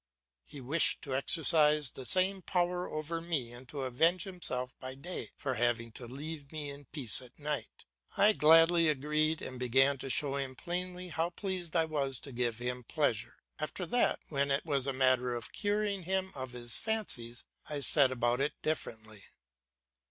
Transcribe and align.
He 0.45 0.61
wished 0.61 1.03
to 1.03 1.15
exercise 1.15 1.91
the 1.91 2.07
same 2.07 2.41
power 2.41 2.89
over 2.89 3.21
me 3.21 3.53
and 3.53 3.69
to 3.69 3.81
avenge 3.83 4.23
himself 4.23 4.73
by 4.79 4.95
day 4.95 5.29
for 5.37 5.53
having 5.53 5.91
to 5.91 6.07
leave 6.07 6.51
me 6.51 6.71
in 6.71 6.85
peace 6.85 7.21
at 7.21 7.37
night. 7.37 7.85
I 8.17 8.33
gladly 8.33 8.89
agreed 8.89 9.43
and 9.43 9.59
began 9.59 9.97
by 9.97 10.07
showing 10.07 10.55
plainly 10.55 11.09
how 11.09 11.29
pleased 11.29 11.75
I 11.75 11.85
was 11.85 12.19
to 12.21 12.31
give 12.31 12.57
him 12.57 12.83
pleasure; 12.83 13.35
after 13.59 13.85
that 13.85 14.19
when 14.29 14.49
it 14.49 14.65
was 14.65 14.87
a 14.87 14.91
matter 14.91 15.35
of 15.35 15.51
curing 15.51 16.01
him 16.01 16.31
of 16.33 16.53
his 16.53 16.75
fancies 16.77 17.45
I 17.69 17.81
set 17.81 18.11
about 18.11 18.41
it 18.41 18.53
differently. 18.63 19.25